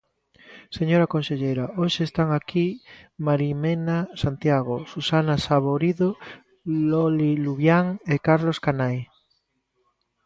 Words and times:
Señora 0.77 1.11
conselleira, 1.13 1.65
hoxe 1.79 2.01
están 2.05 2.29
aquí 2.39 2.67
Marimena 3.25 3.97
Santiago, 4.23 4.75
Susana 4.91 5.35
Saborido, 5.47 6.07
Loli 6.89 7.31
Luvián 7.45 7.87
e 8.13 8.15
Carlos 8.27 8.57
Canai. 8.65 8.97